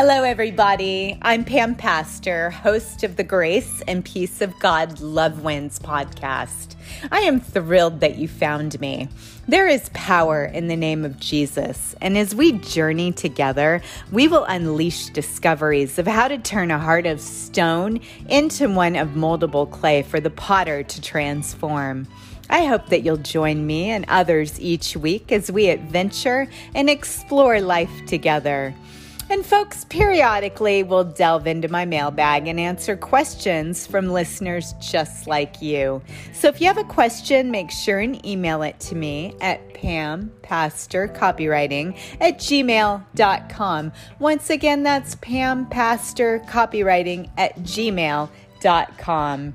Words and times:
Hello, 0.00 0.22
everybody. 0.22 1.18
I'm 1.22 1.44
Pam 1.44 1.74
Pastor, 1.74 2.50
host 2.50 3.02
of 3.02 3.16
the 3.16 3.24
Grace 3.24 3.82
and 3.88 4.04
Peace 4.04 4.40
of 4.40 4.56
God 4.60 5.00
Love 5.00 5.42
Wins 5.42 5.80
podcast. 5.80 6.76
I 7.10 7.22
am 7.22 7.40
thrilled 7.40 7.98
that 7.98 8.14
you 8.14 8.28
found 8.28 8.80
me. 8.80 9.08
There 9.48 9.66
is 9.66 9.90
power 9.94 10.44
in 10.44 10.68
the 10.68 10.76
name 10.76 11.04
of 11.04 11.18
Jesus, 11.18 11.96
and 12.00 12.16
as 12.16 12.32
we 12.32 12.52
journey 12.52 13.10
together, 13.10 13.82
we 14.12 14.28
will 14.28 14.44
unleash 14.44 15.06
discoveries 15.08 15.98
of 15.98 16.06
how 16.06 16.28
to 16.28 16.38
turn 16.38 16.70
a 16.70 16.78
heart 16.78 17.06
of 17.06 17.20
stone 17.20 17.98
into 18.28 18.68
one 18.68 18.94
of 18.94 19.08
moldable 19.08 19.68
clay 19.68 20.02
for 20.02 20.20
the 20.20 20.30
potter 20.30 20.84
to 20.84 21.02
transform. 21.02 22.06
I 22.48 22.66
hope 22.66 22.86
that 22.90 23.02
you'll 23.02 23.16
join 23.16 23.66
me 23.66 23.90
and 23.90 24.04
others 24.06 24.60
each 24.60 24.96
week 24.96 25.32
as 25.32 25.50
we 25.50 25.70
adventure 25.70 26.46
and 26.72 26.88
explore 26.88 27.60
life 27.60 27.90
together. 28.06 28.76
And 29.30 29.44
folks, 29.44 29.84
periodically 29.84 30.82
we'll 30.82 31.04
delve 31.04 31.46
into 31.46 31.68
my 31.68 31.84
mailbag 31.84 32.48
and 32.48 32.58
answer 32.58 32.96
questions 32.96 33.86
from 33.86 34.08
listeners 34.08 34.72
just 34.80 35.26
like 35.26 35.60
you. 35.60 36.00
So 36.32 36.48
if 36.48 36.62
you 36.62 36.66
have 36.66 36.78
a 36.78 36.84
question, 36.84 37.50
make 37.50 37.70
sure 37.70 37.98
and 37.98 38.24
email 38.24 38.62
it 38.62 38.80
to 38.80 38.94
me 38.94 39.34
at 39.40 39.74
pampastorcopywriting 39.74 41.98
at 42.20 42.38
gmail.com. 42.38 43.92
Once 44.18 44.48
again, 44.50 44.82
that's 44.82 45.14
pampastorcopywriting 45.16 47.30
at 47.36 47.54
gmail.com. 47.58 49.54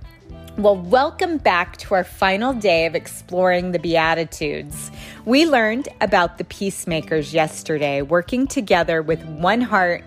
Well, 0.55 0.77
welcome 0.77 1.39
back 1.39 1.77
to 1.77 1.95
our 1.95 2.03
final 2.03 2.53
day 2.53 2.85
of 2.85 2.93
exploring 2.93 3.71
the 3.71 3.79
Beatitudes. 3.79 4.91
We 5.25 5.47
learned 5.47 5.89
about 5.99 6.37
the 6.37 6.43
peacemakers 6.43 7.33
yesterday, 7.33 8.03
working 8.03 8.45
together 8.45 9.01
with 9.01 9.25
one 9.25 9.61
heart 9.61 10.03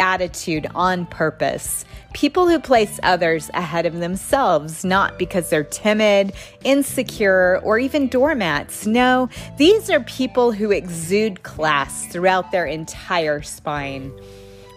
attitude 0.00 0.66
on 0.74 1.06
purpose. 1.06 1.84
People 2.12 2.48
who 2.48 2.58
place 2.58 2.98
others 3.04 3.50
ahead 3.54 3.86
of 3.86 4.00
themselves, 4.00 4.84
not 4.84 5.16
because 5.16 5.48
they're 5.48 5.62
timid, 5.62 6.32
insecure, 6.64 7.60
or 7.62 7.78
even 7.78 8.08
doormats. 8.08 8.84
No, 8.84 9.28
these 9.58 9.90
are 9.90 10.00
people 10.00 10.50
who 10.50 10.72
exude 10.72 11.44
class 11.44 12.06
throughout 12.06 12.50
their 12.50 12.66
entire 12.66 13.42
spine. 13.42 14.12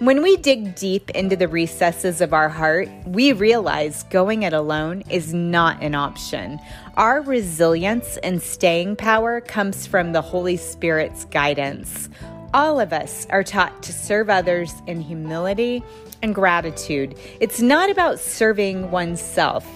When 0.01 0.23
we 0.23 0.35
dig 0.35 0.73
deep 0.73 1.11
into 1.11 1.35
the 1.35 1.47
recesses 1.47 2.21
of 2.21 2.33
our 2.33 2.49
heart, 2.49 2.89
we 3.05 3.33
realize 3.33 4.01
going 4.09 4.41
it 4.41 4.51
alone 4.51 5.03
is 5.11 5.31
not 5.31 5.79
an 5.83 5.93
option. 5.93 6.59
Our 6.97 7.21
resilience 7.21 8.17
and 8.23 8.41
staying 8.41 8.95
power 8.95 9.41
comes 9.41 9.85
from 9.85 10.11
the 10.11 10.23
Holy 10.23 10.57
Spirit's 10.57 11.25
guidance. 11.25 12.09
All 12.51 12.79
of 12.79 12.93
us 12.93 13.27
are 13.29 13.43
taught 13.43 13.83
to 13.83 13.93
serve 13.93 14.27
others 14.27 14.73
in 14.87 15.01
humility 15.01 15.83
and 16.23 16.33
gratitude. 16.33 17.15
It's 17.39 17.61
not 17.61 17.91
about 17.91 18.19
serving 18.19 18.89
oneself. 18.89 19.67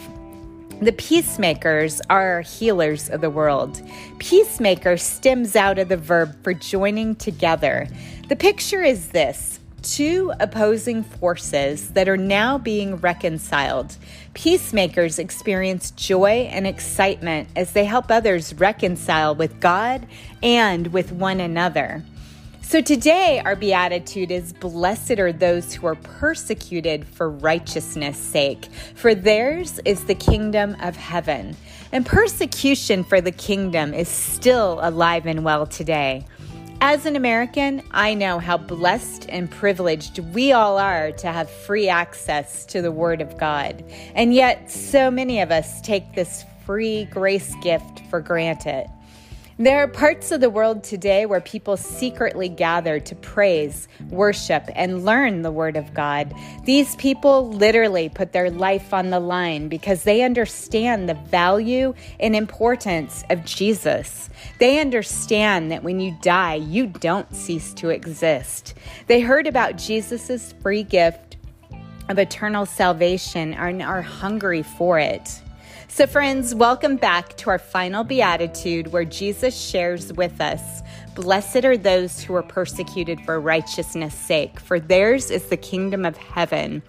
The 0.81 0.93
peacemakers 0.93 2.01
are 2.09 2.41
healers 2.41 3.11
of 3.11 3.21
the 3.21 3.29
world. 3.29 3.79
Peacemaker 4.17 4.97
stems 4.97 5.55
out 5.55 5.77
of 5.77 5.89
the 5.89 5.97
verb 5.97 6.35
for 6.43 6.55
joining 6.55 7.15
together. 7.15 7.87
The 8.27 8.35
picture 8.35 8.81
is 8.81 9.09
this 9.09 9.59
two 9.85 10.33
opposing 10.39 11.03
forces 11.03 11.89
that 11.89 12.09
are 12.09 12.17
now 12.17 12.57
being 12.57 12.95
reconciled. 12.95 13.95
Peacemakers 14.33 15.19
experience 15.19 15.91
joy 15.91 16.49
and 16.51 16.65
excitement 16.65 17.47
as 17.55 17.71
they 17.73 17.85
help 17.85 18.09
others 18.09 18.53
reconcile 18.55 19.35
with 19.35 19.59
God 19.59 20.07
and 20.41 20.87
with 20.87 21.11
one 21.11 21.39
another. 21.39 22.03
So 22.63 22.81
today, 22.81 23.43
our 23.45 23.55
beatitude 23.55 24.31
is 24.31 24.51
Blessed 24.51 25.19
are 25.19 25.31
those 25.31 25.71
who 25.71 25.85
are 25.85 25.93
persecuted 25.93 27.05
for 27.05 27.29
righteousness' 27.29 28.17
sake, 28.17 28.65
for 28.95 29.13
theirs 29.13 29.79
is 29.85 30.05
the 30.05 30.15
kingdom 30.15 30.75
of 30.81 30.95
heaven. 30.95 31.55
And 31.91 32.03
persecution 32.03 33.03
for 33.03 33.21
the 33.21 33.31
kingdom 33.31 33.93
is 33.93 34.09
still 34.09 34.79
alive 34.81 35.27
and 35.27 35.45
well 35.45 35.67
today. 35.67 36.25
As 36.81 37.05
an 37.05 37.15
American, 37.15 37.81
I 37.91 38.13
know 38.13 38.37
how 38.37 38.57
blessed 38.57 39.27
and 39.29 39.49
privileged 39.49 40.19
we 40.19 40.51
all 40.51 40.77
are 40.77 41.11
to 41.13 41.27
have 41.27 41.49
free 41.49 41.87
access 41.87 42.65
to 42.67 42.81
the 42.81 42.91
Word 42.91 43.21
of 43.21 43.37
God. 43.37 43.83
And 44.13 44.33
yet, 44.33 44.69
so 44.69 45.09
many 45.09 45.41
of 45.41 45.51
us 45.51 45.81
take 45.81 46.13
this 46.13 46.43
free 46.65 47.05
grace 47.05 47.55
gift 47.61 48.01
for 48.09 48.19
granted. 48.19 48.87
There 49.57 49.81
are 49.81 49.87
parts 49.87 50.33
of 50.33 50.41
the 50.41 50.49
world 50.49 50.83
today 50.83 51.25
where 51.25 51.39
people 51.39 51.77
secretly 51.77 52.49
gather 52.49 52.99
to 52.99 53.15
praise, 53.15 53.87
worship, 54.09 54.69
and 54.75 55.05
learn 55.05 55.43
the 55.43 55.51
Word 55.51 55.77
of 55.77 55.93
God. 55.93 56.33
These 56.65 56.97
people 56.97 57.47
literally 57.47 58.09
put 58.09 58.33
their 58.33 58.51
life 58.51 58.93
on 58.93 59.11
the 59.11 59.19
line 59.21 59.69
because 59.69 60.03
they 60.03 60.23
understand 60.23 61.07
the 61.07 61.13
value 61.13 61.93
and 62.19 62.35
importance 62.35 63.23
of 63.29 63.45
Jesus. 63.45 64.29
They 64.59 64.81
understand 64.81 65.71
that 65.71 65.83
when 65.85 66.01
you 66.01 66.17
die, 66.21 66.55
you 66.55 66.87
don't 66.87 67.33
cease 67.33 67.73
to 67.75 67.91
exist. 67.91 68.73
They 69.07 69.21
heard 69.21 69.47
about 69.47 69.77
Jesus' 69.77 70.53
free 70.61 70.83
gift 70.83 71.37
of 72.09 72.19
eternal 72.19 72.65
salvation 72.65 73.53
and 73.53 73.81
are 73.81 74.01
hungry 74.01 74.63
for 74.63 74.99
it. 74.99 75.41
So, 75.95 76.05
friends, 76.05 76.53
welcome 76.53 76.97
back 76.97 77.37
to 77.37 77.49
our 77.49 77.57
final 77.57 78.03
beatitude 78.03 78.91
where 78.91 79.05
Jesus 79.05 79.57
shares 79.57 80.11
with 80.11 80.41
us 80.41 80.81
Blessed 81.15 81.63
are 81.63 81.77
those 81.77 82.19
who 82.19 82.35
are 82.35 82.43
persecuted 82.43 83.21
for 83.21 83.39
righteousness' 83.39 84.13
sake, 84.13 84.59
for 84.59 84.77
theirs 84.77 85.31
is 85.31 85.45
the 85.45 85.55
kingdom 85.55 86.03
of 86.03 86.17
heaven. 86.17 86.81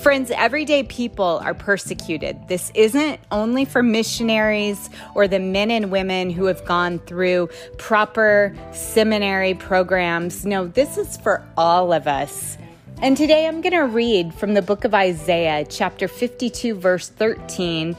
Friends, 0.00 0.32
everyday 0.32 0.82
people 0.82 1.40
are 1.44 1.54
persecuted. 1.54 2.48
This 2.48 2.72
isn't 2.74 3.20
only 3.30 3.64
for 3.64 3.80
missionaries 3.80 4.90
or 5.14 5.28
the 5.28 5.38
men 5.38 5.70
and 5.70 5.92
women 5.92 6.28
who 6.28 6.46
have 6.46 6.64
gone 6.64 6.98
through 6.98 7.50
proper 7.76 8.56
seminary 8.72 9.54
programs. 9.54 10.44
No, 10.44 10.66
this 10.66 10.98
is 10.98 11.16
for 11.18 11.46
all 11.56 11.92
of 11.92 12.08
us. 12.08 12.58
And 13.00 13.16
today 13.16 13.46
I'm 13.46 13.60
going 13.60 13.74
to 13.74 13.84
read 13.84 14.34
from 14.34 14.54
the 14.54 14.62
book 14.62 14.82
of 14.82 14.92
Isaiah, 14.92 15.64
chapter 15.64 16.08
52, 16.08 16.74
verse 16.74 17.08
13, 17.08 17.94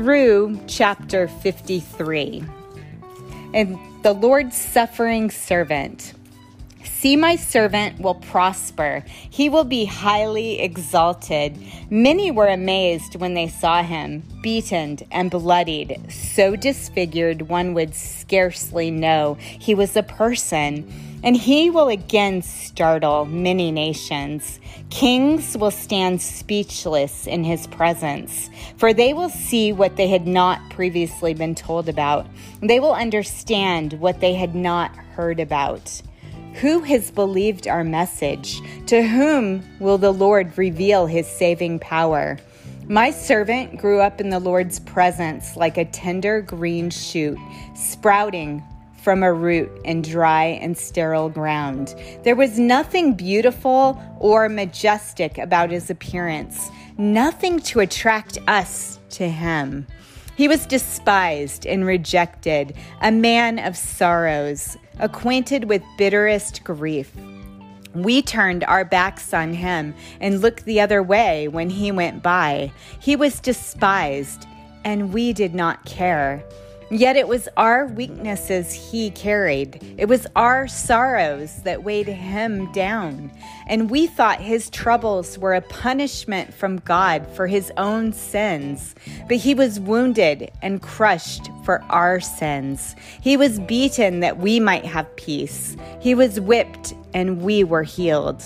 through 0.00 0.58
chapter 0.66 1.28
53. 1.28 2.42
And 3.52 3.78
the 4.02 4.14
Lord's 4.14 4.56
suffering 4.56 5.30
servant. 5.30 6.14
See, 6.84 7.16
my 7.16 7.36
servant 7.36 8.00
will 8.00 8.14
prosper. 8.14 9.04
He 9.28 9.50
will 9.50 9.64
be 9.64 9.84
highly 9.84 10.58
exalted. 10.60 11.58
Many 11.90 12.30
were 12.30 12.46
amazed 12.46 13.16
when 13.16 13.34
they 13.34 13.48
saw 13.48 13.82
him, 13.82 14.22
beaten 14.40 15.00
and 15.10 15.30
bloodied, 15.30 16.00
so 16.10 16.56
disfigured 16.56 17.42
one 17.50 17.74
would 17.74 17.94
scarcely 17.94 18.90
know 18.90 19.34
he 19.38 19.74
was 19.74 19.98
a 19.98 20.02
person 20.02 20.90
and 21.22 21.36
he 21.36 21.70
will 21.70 21.88
again 21.88 22.42
startle 22.42 23.24
many 23.26 23.70
nations. 23.70 24.58
Kings 24.88 25.56
will 25.56 25.70
stand 25.70 26.20
speechless 26.20 27.26
in 27.26 27.44
his 27.44 27.66
presence, 27.66 28.50
for 28.76 28.92
they 28.92 29.12
will 29.12 29.28
see 29.28 29.72
what 29.72 29.96
they 29.96 30.08
had 30.08 30.26
not 30.26 30.60
previously 30.70 31.34
been 31.34 31.54
told 31.54 31.88
about. 31.88 32.26
They 32.60 32.80
will 32.80 32.94
understand 32.94 33.94
what 33.94 34.20
they 34.20 34.34
had 34.34 34.54
not 34.54 34.94
heard 34.96 35.40
about. 35.40 36.02
Who 36.54 36.80
has 36.80 37.10
believed 37.10 37.68
our 37.68 37.84
message? 37.84 38.60
To 38.86 39.02
whom 39.02 39.62
will 39.78 39.98
the 39.98 40.12
Lord 40.12 40.58
reveal 40.58 41.06
his 41.06 41.26
saving 41.26 41.78
power? 41.78 42.38
My 42.88 43.12
servant 43.12 43.78
grew 43.78 44.00
up 44.00 44.20
in 44.20 44.30
the 44.30 44.40
Lord's 44.40 44.80
presence 44.80 45.56
like 45.56 45.76
a 45.76 45.84
tender 45.84 46.40
green 46.40 46.90
shoot, 46.90 47.38
sprouting 47.76 48.64
from 49.02 49.22
a 49.22 49.32
root 49.32 49.70
in 49.84 50.02
dry 50.02 50.44
and 50.44 50.76
sterile 50.76 51.28
ground. 51.28 51.94
There 52.22 52.36
was 52.36 52.58
nothing 52.58 53.14
beautiful 53.14 54.00
or 54.18 54.48
majestic 54.48 55.38
about 55.38 55.70
his 55.70 55.90
appearance, 55.90 56.70
nothing 56.98 57.60
to 57.60 57.80
attract 57.80 58.38
us 58.46 58.98
to 59.10 59.28
him. 59.28 59.86
He 60.36 60.48
was 60.48 60.66
despised 60.66 61.66
and 61.66 61.84
rejected, 61.84 62.74
a 63.02 63.12
man 63.12 63.58
of 63.58 63.76
sorrows, 63.76 64.76
acquainted 64.98 65.64
with 65.64 65.82
bitterest 65.98 66.64
grief. 66.64 67.12
We 67.94 68.22
turned 68.22 68.64
our 68.64 68.84
backs 68.84 69.34
on 69.34 69.52
him 69.52 69.94
and 70.20 70.40
looked 70.40 70.64
the 70.64 70.80
other 70.80 71.02
way 71.02 71.48
when 71.48 71.70
he 71.70 71.90
went 71.90 72.22
by. 72.22 72.72
He 73.00 73.16
was 73.16 73.40
despised, 73.40 74.46
and 74.84 75.12
we 75.12 75.32
did 75.32 75.54
not 75.54 75.84
care. 75.84 76.44
Yet 76.92 77.14
it 77.14 77.28
was 77.28 77.48
our 77.56 77.86
weaknesses 77.86 78.72
he 78.72 79.10
carried. 79.12 79.94
It 79.96 80.06
was 80.06 80.26
our 80.34 80.66
sorrows 80.66 81.62
that 81.62 81.84
weighed 81.84 82.08
him 82.08 82.70
down. 82.72 83.30
And 83.68 83.88
we 83.88 84.08
thought 84.08 84.40
his 84.40 84.68
troubles 84.70 85.38
were 85.38 85.54
a 85.54 85.60
punishment 85.60 86.52
from 86.52 86.78
God 86.80 87.28
for 87.28 87.46
his 87.46 87.70
own 87.76 88.12
sins. 88.12 88.96
But 89.28 89.36
he 89.36 89.54
was 89.54 89.78
wounded 89.78 90.50
and 90.62 90.82
crushed 90.82 91.48
for 91.64 91.80
our 91.90 92.18
sins. 92.18 92.96
He 93.20 93.36
was 93.36 93.60
beaten 93.60 94.18
that 94.20 94.38
we 94.38 94.58
might 94.58 94.84
have 94.84 95.14
peace. 95.14 95.76
He 96.00 96.16
was 96.16 96.40
whipped 96.40 96.92
and 97.14 97.40
we 97.40 97.62
were 97.62 97.84
healed. 97.84 98.42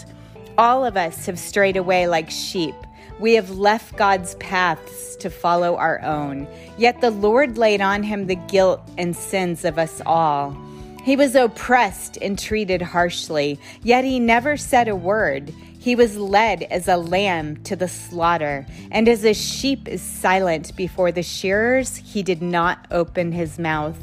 All 0.58 0.84
of 0.84 0.98
us 0.98 1.24
have 1.24 1.38
strayed 1.38 1.78
away 1.78 2.06
like 2.08 2.30
sheep. 2.30 2.74
We 3.20 3.34
have 3.34 3.50
left 3.50 3.96
God's 3.96 4.34
paths 4.36 5.16
to 5.16 5.30
follow 5.30 5.76
our 5.76 6.00
own. 6.02 6.48
Yet 6.76 7.00
the 7.00 7.10
Lord 7.10 7.56
laid 7.56 7.80
on 7.80 8.02
him 8.02 8.26
the 8.26 8.34
guilt 8.34 8.80
and 8.98 9.14
sins 9.14 9.64
of 9.64 9.78
us 9.78 10.02
all. 10.04 10.56
He 11.04 11.16
was 11.16 11.34
oppressed 11.34 12.16
and 12.22 12.38
treated 12.38 12.80
harshly, 12.80 13.60
yet 13.82 14.04
he 14.04 14.18
never 14.18 14.56
said 14.56 14.88
a 14.88 14.96
word. 14.96 15.52
He 15.78 15.94
was 15.94 16.16
led 16.16 16.62
as 16.64 16.88
a 16.88 16.96
lamb 16.96 17.62
to 17.64 17.76
the 17.76 17.88
slaughter, 17.88 18.66
and 18.90 19.06
as 19.06 19.22
a 19.22 19.34
sheep 19.34 19.86
is 19.86 20.00
silent 20.00 20.74
before 20.76 21.12
the 21.12 21.22
shearers, 21.22 21.96
he 21.96 22.22
did 22.22 22.40
not 22.40 22.86
open 22.90 23.32
his 23.32 23.58
mouth. 23.58 23.98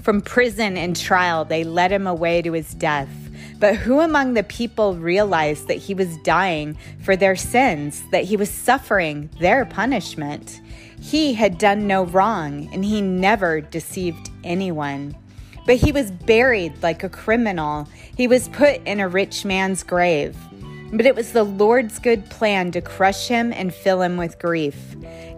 From 0.00 0.20
prison 0.20 0.76
and 0.76 0.94
trial, 0.96 1.44
they 1.44 1.64
led 1.64 1.90
him 1.90 2.06
away 2.06 2.40
to 2.42 2.52
his 2.52 2.72
death. 2.72 3.10
But 3.60 3.76
who 3.76 4.00
among 4.00 4.32
the 4.32 4.42
people 4.42 4.94
realized 4.94 5.68
that 5.68 5.76
he 5.76 5.92
was 5.92 6.16
dying 6.18 6.78
for 7.02 7.14
their 7.14 7.36
sins, 7.36 8.02
that 8.10 8.24
he 8.24 8.36
was 8.36 8.50
suffering 8.50 9.28
their 9.38 9.66
punishment? 9.66 10.62
He 10.98 11.34
had 11.34 11.58
done 11.58 11.86
no 11.86 12.04
wrong, 12.04 12.70
and 12.72 12.82
he 12.82 13.02
never 13.02 13.60
deceived 13.60 14.30
anyone. 14.44 15.14
But 15.66 15.76
he 15.76 15.92
was 15.92 16.10
buried 16.10 16.82
like 16.82 17.04
a 17.04 17.10
criminal. 17.10 17.86
He 18.16 18.26
was 18.26 18.48
put 18.48 18.80
in 18.86 18.98
a 18.98 19.08
rich 19.08 19.44
man's 19.44 19.82
grave. 19.82 20.36
But 20.92 21.06
it 21.06 21.14
was 21.14 21.32
the 21.32 21.44
Lord's 21.44 22.00
good 22.00 22.28
plan 22.30 22.72
to 22.72 22.80
crush 22.80 23.28
him 23.28 23.52
and 23.52 23.72
fill 23.72 24.02
him 24.02 24.16
with 24.16 24.40
grief. 24.40 24.76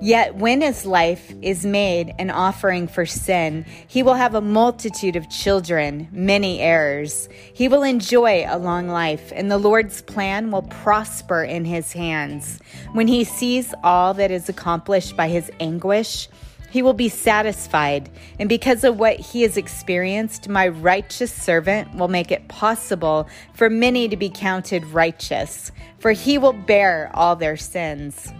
Yet 0.00 0.34
when 0.34 0.62
his 0.62 0.86
life 0.86 1.32
is 1.42 1.64
made 1.64 2.14
an 2.18 2.30
offering 2.30 2.88
for 2.88 3.04
sin, 3.04 3.66
he 3.86 4.02
will 4.02 4.14
have 4.14 4.34
a 4.34 4.40
multitude 4.40 5.14
of 5.14 5.28
children, 5.28 6.08
many 6.10 6.58
heirs. 6.60 7.28
He 7.52 7.68
will 7.68 7.82
enjoy 7.82 8.44
a 8.48 8.58
long 8.58 8.88
life, 8.88 9.30
and 9.34 9.50
the 9.50 9.58
Lord's 9.58 10.00
plan 10.02 10.50
will 10.50 10.62
prosper 10.62 11.44
in 11.44 11.66
his 11.66 11.92
hands. 11.92 12.58
When 12.92 13.06
he 13.06 13.22
sees 13.22 13.74
all 13.84 14.14
that 14.14 14.30
is 14.30 14.48
accomplished 14.48 15.16
by 15.16 15.28
his 15.28 15.50
anguish, 15.60 16.28
he 16.72 16.80
will 16.80 16.94
be 16.94 17.10
satisfied, 17.10 18.08
and 18.38 18.48
because 18.48 18.82
of 18.82 18.98
what 18.98 19.20
he 19.20 19.42
has 19.42 19.58
experienced, 19.58 20.48
my 20.48 20.66
righteous 20.66 21.30
servant 21.30 21.94
will 21.94 22.08
make 22.08 22.32
it 22.32 22.48
possible 22.48 23.28
for 23.52 23.68
many 23.68 24.08
to 24.08 24.16
be 24.16 24.30
counted 24.30 24.82
righteous, 24.86 25.70
for 25.98 26.12
he 26.12 26.38
will 26.38 26.54
bear 26.54 27.10
all 27.12 27.36
their 27.36 27.58
sins. 27.58 28.32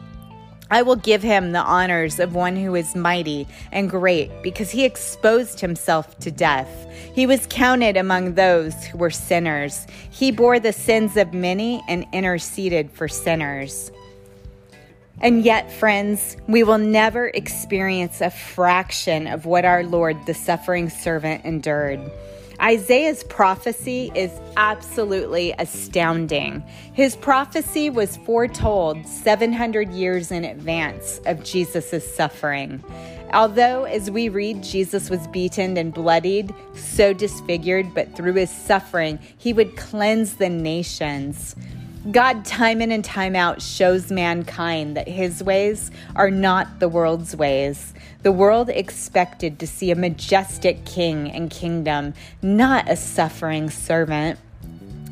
I 0.71 0.81
will 0.81 0.97
give 0.97 1.23
him 1.23 1.53
the 1.53 1.61
honors 1.61 2.19
of 2.19 2.35
one 2.35 2.57
who 2.57 2.75
is 2.75 2.97
mighty 2.97 3.47
and 3.71 3.91
great, 3.91 4.31
because 4.43 4.71
he 4.71 4.87
exposed 4.87 5.61
himself 5.61 6.19
to 6.21 6.31
death. 6.31 6.87
He 7.15 7.27
was 7.27 7.47
counted 7.51 7.99
among 7.99 8.33
those 8.33 8.83
who 8.87 8.97
were 8.97 9.11
sinners. 9.11 9.87
He 10.11 10.33
bore 10.33 10.59
the 10.59 10.73
sins 10.73 11.19
of 11.19 11.35
many 11.35 11.83
and 11.87 12.07
interceded 12.15 12.91
for 12.91 13.09
sinners. 13.09 13.93
And 15.23 15.45
yet, 15.45 15.71
friends, 15.71 16.37
we 16.49 16.65
will 16.65 16.79
never 16.79 17.29
experience 17.29 18.21
a 18.21 18.31
fraction 18.31 19.29
of 19.29 19.47
what 19.47 19.65
our 19.65 19.85
Lord, 19.85 20.27
the 20.27 20.35
suffering 20.35 20.91
servant, 20.91 21.45
endured. 21.45 22.01
Isaiah's 22.61 23.25
prophecy 23.25 24.11
is 24.15 24.33
absolutely 24.57 25.55
astounding. 25.59 26.63
His 26.93 27.17
prophecy 27.17 27.89
was 27.89 28.17
foretold 28.19 29.07
700 29.07 29.91
years 29.91 30.31
in 30.31 30.45
advance 30.45 31.21
of 31.27 31.45
Jesus' 31.45 32.15
suffering. 32.15 32.83
Although, 33.33 33.85
as 33.85 34.11
we 34.11 34.29
read, 34.29 34.63
Jesus 34.63 35.09
was 35.09 35.27
beaten 35.29 35.77
and 35.77 35.95
bloodied, 35.95 36.55
so 36.75 37.13
disfigured, 37.13 37.95
but 37.95 38.15
through 38.15 38.35
his 38.35 38.51
suffering, 38.51 39.19
he 39.39 39.53
would 39.53 39.77
cleanse 39.77 40.35
the 40.35 40.51
nations. 40.51 41.57
God, 42.11 42.45
time 42.45 42.83
in 42.83 42.91
and 42.91 43.05
time 43.05 43.37
out, 43.37 43.63
shows 43.63 44.11
mankind 44.11 44.97
that 44.97 45.07
his 45.07 45.41
ways 45.41 45.93
are 46.17 46.33
not 46.33 46.81
the 46.81 46.89
world's 46.89 47.37
ways. 47.37 47.95
The 48.25 48.33
world 48.33 48.69
expected 48.71 49.61
to 49.61 49.69
see 49.69 49.93
a 49.93 49.95
majestic 49.95 50.85
king 50.85 51.31
and 51.31 51.49
kingdom, 51.49 52.15
not 52.43 52.91
a 52.91 52.97
suffering 52.97 53.71
servant. 53.71 54.41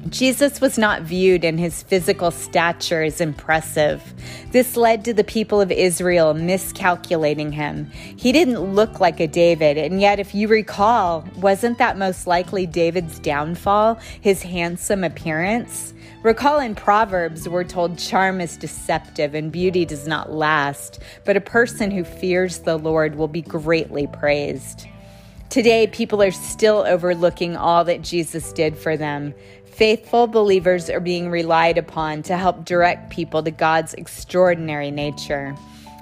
Jesus 0.09 0.61
was 0.61 0.79
not 0.79 1.03
viewed 1.03 1.45
in 1.45 1.59
his 1.59 1.85
physical 1.85 2.33
stature 2.33 3.05
as 3.05 3.21
impressive. 3.21 4.03
This 4.51 4.77
led 4.77 5.05
to 5.05 5.15
the 5.15 5.23
people 5.23 5.61
of 5.61 5.71
Israel 5.71 6.35
miscalculating 6.35 7.53
him. 7.53 7.89
He 8.17 8.33
didn't 8.33 8.75
look 8.75 8.99
like 8.99 9.21
a 9.21 9.29
David, 9.29 9.77
and 9.79 10.01
yet, 10.01 10.19
if 10.19 10.35
you 10.35 10.49
recall, 10.49 11.25
wasn't 11.37 11.79
that 11.79 11.99
most 11.99 12.27
likely 12.27 12.67
David's 12.67 13.21
downfall, 13.21 14.01
his 14.21 14.43
handsome 14.43 15.05
appearance? 15.05 15.95
Recall 16.23 16.61
in 16.61 16.75
Proverbs, 16.75 17.49
we're 17.49 17.65
told 17.65 17.99
charm 17.99 18.43
is 18.43 18.59
deceptive 18.59 19.35
and 19.35 19.51
beauty 19.51 19.87
does 19.87 20.07
not 20.07 20.31
last, 20.31 21.01
but 21.25 21.35
a 21.35 21.41
person 21.41 21.91
who 21.91 22.05
fears 22.05 22.59
the 22.59 22.77
Lord 22.77 23.15
will 23.15 23.27
be 23.27 23.41
greatly 23.41 24.07
praised. 24.07 24.87
Today, 25.49 25.87
people 25.87 26.23
are 26.23 26.31
still 26.31 26.85
overlooking 26.87 27.57
all 27.57 27.85
that 27.85 28.03
Jesus 28.03 28.53
did 28.53 28.77
for 28.77 28.99
them. 28.99 29.33
Faithful 29.65 30.27
believers 30.27 30.91
are 30.91 31.01
being 31.01 31.31
relied 31.31 31.79
upon 31.79 32.23
to 32.25 32.37
help 32.37 32.67
direct 32.67 33.09
people 33.09 33.43
to 33.43 33.51
God's 33.51 33.95
extraordinary 33.95 34.91
nature. 34.91 35.57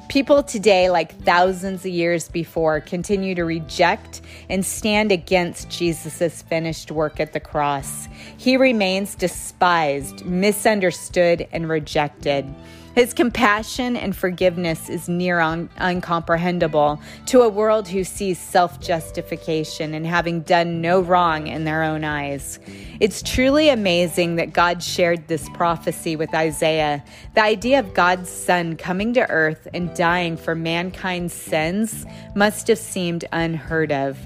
People 0.08 0.42
today, 0.42 0.90
like 0.90 1.22
thousands 1.22 1.84
of 1.84 1.92
years 1.92 2.28
before, 2.28 2.80
continue 2.80 3.36
to 3.36 3.44
reject 3.44 4.22
and 4.48 4.66
stand 4.66 5.12
against 5.12 5.68
Jesus' 5.68 6.42
finished 6.42 6.90
work 6.90 7.20
at 7.20 7.34
the 7.34 7.40
cross. 7.40 8.08
He 8.38 8.56
remains 8.56 9.16
despised, 9.16 10.24
misunderstood, 10.24 11.48
and 11.50 11.68
rejected. 11.68 12.46
His 12.94 13.12
compassion 13.12 13.96
and 13.96 14.14
forgiveness 14.14 14.88
is 14.88 15.08
near 15.08 15.40
un- 15.40 15.68
uncomprehendable 15.78 17.00
to 17.26 17.42
a 17.42 17.48
world 17.48 17.88
who 17.88 18.04
sees 18.04 18.38
self 18.38 18.80
justification 18.80 19.92
and 19.92 20.06
having 20.06 20.42
done 20.42 20.80
no 20.80 21.00
wrong 21.00 21.48
in 21.48 21.64
their 21.64 21.82
own 21.82 22.04
eyes. 22.04 22.60
It's 23.00 23.22
truly 23.22 23.68
amazing 23.70 24.36
that 24.36 24.52
God 24.52 24.84
shared 24.84 25.26
this 25.26 25.48
prophecy 25.50 26.14
with 26.14 26.32
Isaiah. 26.32 27.04
The 27.34 27.42
idea 27.42 27.80
of 27.80 27.92
God's 27.92 28.30
Son 28.30 28.76
coming 28.76 29.14
to 29.14 29.28
earth 29.30 29.66
and 29.74 29.94
dying 29.94 30.36
for 30.36 30.54
mankind's 30.54 31.34
sins 31.34 32.06
must 32.36 32.68
have 32.68 32.78
seemed 32.78 33.24
unheard 33.32 33.90
of. 33.90 34.16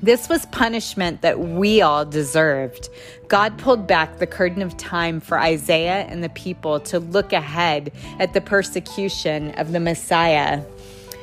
This 0.00 0.28
was 0.28 0.46
punishment 0.46 1.22
that 1.22 1.40
we 1.40 1.82
all 1.82 2.04
deserved. 2.04 2.88
God 3.26 3.58
pulled 3.58 3.88
back 3.88 4.18
the 4.18 4.28
curtain 4.28 4.62
of 4.62 4.76
time 4.76 5.18
for 5.20 5.40
Isaiah 5.40 6.06
and 6.08 6.22
the 6.22 6.28
people 6.28 6.78
to 6.80 7.00
look 7.00 7.32
ahead 7.32 7.90
at 8.20 8.32
the 8.32 8.40
persecution 8.40 9.50
of 9.52 9.72
the 9.72 9.80
Messiah. 9.80 10.62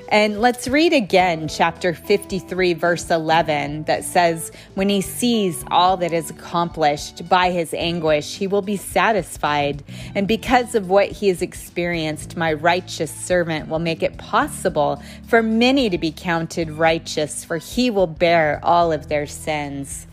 And 0.09 0.39
let's 0.39 0.67
read 0.67 0.93
again 0.93 1.47
chapter 1.47 1.95
53, 1.95 2.73
verse 2.73 3.09
11, 3.09 3.85
that 3.85 4.03
says, 4.03 4.51
When 4.75 4.87
he 4.87 5.01
sees 5.01 5.63
all 5.71 5.97
that 5.97 6.13
is 6.13 6.29
accomplished 6.29 7.27
by 7.27 7.49
his 7.49 7.73
anguish, 7.73 8.35
he 8.35 8.45
will 8.45 8.61
be 8.61 8.77
satisfied. 8.77 9.83
And 10.13 10.27
because 10.27 10.75
of 10.75 10.89
what 10.89 11.09
he 11.09 11.29
has 11.29 11.41
experienced, 11.41 12.37
my 12.37 12.53
righteous 12.53 13.11
servant 13.11 13.67
will 13.67 13.79
make 13.79 14.03
it 14.03 14.17
possible 14.17 15.01
for 15.27 15.41
many 15.41 15.89
to 15.89 15.97
be 15.97 16.11
counted 16.11 16.69
righteous, 16.69 17.43
for 17.43 17.57
he 17.57 17.89
will 17.89 18.07
bear 18.07 18.59
all 18.61 18.91
of 18.91 19.09
their 19.09 19.25
sins. 19.25 20.05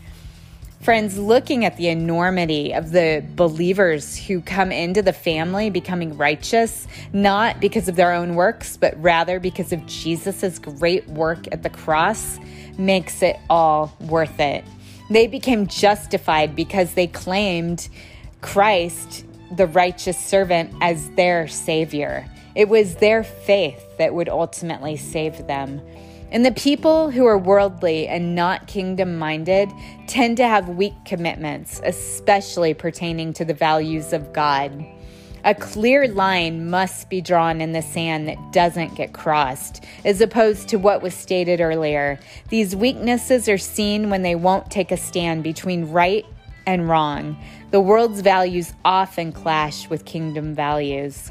Friends, 0.83 1.17
looking 1.17 1.63
at 1.63 1.77
the 1.77 1.87
enormity 1.87 2.73
of 2.73 2.91
the 2.91 3.23
believers 3.37 4.17
who 4.17 4.41
come 4.41 4.69
into 4.69 5.01
the 5.01 5.13
family 5.13 5.69
becoming 5.69 6.17
righteous, 6.17 6.89
not 7.13 7.61
because 7.61 7.87
of 7.87 7.95
their 7.95 8.11
own 8.11 8.35
works, 8.35 8.75
but 8.75 9.01
rather 9.01 9.39
because 9.39 9.71
of 9.71 9.85
Jesus' 9.85 10.59
great 10.59 11.07
work 11.07 11.45
at 11.53 11.63
the 11.63 11.69
cross, 11.69 12.37
makes 12.77 13.21
it 13.21 13.37
all 13.49 13.95
worth 14.01 14.37
it. 14.41 14.65
They 15.09 15.25
became 15.25 15.67
justified 15.67 16.53
because 16.53 16.95
they 16.95 17.07
claimed 17.07 17.87
Christ, 18.41 19.25
the 19.55 19.67
righteous 19.67 20.17
servant, 20.17 20.75
as 20.81 21.09
their 21.11 21.47
Savior. 21.47 22.29
It 22.55 22.67
was 22.67 22.95
their 22.95 23.23
faith 23.23 23.81
that 23.99 24.13
would 24.13 24.27
ultimately 24.27 24.97
save 24.97 25.47
them. 25.47 25.81
And 26.33 26.43
the 26.43 26.51
people 26.51 27.11
who 27.11 27.27
are 27.27 27.37
worldly 27.37 28.07
and 28.07 28.33
not 28.33 28.65
kingdom 28.65 29.19
minded 29.19 29.71
tend 30.07 30.35
to 30.37 30.47
have 30.47 30.67
weak 30.67 30.95
commitments, 31.05 31.79
especially 31.85 32.73
pertaining 32.73 33.33
to 33.33 33.45
the 33.45 33.53
values 33.53 34.13
of 34.13 34.33
God. 34.33 34.83
A 35.45 35.53
clear 35.53 36.07
line 36.07 36.71
must 36.71 37.07
be 37.07 37.21
drawn 37.21 37.61
in 37.61 37.73
the 37.73 37.83
sand 37.83 38.27
that 38.27 38.51
doesn't 38.51 38.95
get 38.95 39.13
crossed, 39.13 39.83
as 40.05 40.21
opposed 40.21 40.69
to 40.69 40.77
what 40.77 41.03
was 41.03 41.13
stated 41.13 41.61
earlier. 41.61 42.17
These 42.49 42.75
weaknesses 42.75 43.47
are 43.47 43.59
seen 43.59 44.09
when 44.09 44.23
they 44.23 44.35
won't 44.35 44.71
take 44.71 44.91
a 44.91 44.97
stand 44.97 45.43
between 45.43 45.91
right 45.91 46.25
and 46.65 46.89
wrong. 46.89 47.37
The 47.69 47.81
world's 47.81 48.21
values 48.21 48.73
often 48.83 49.33
clash 49.33 49.87
with 49.87 50.05
kingdom 50.05 50.55
values. 50.55 51.29